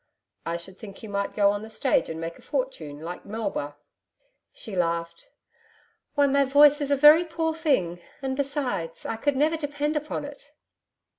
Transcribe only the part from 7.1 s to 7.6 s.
poor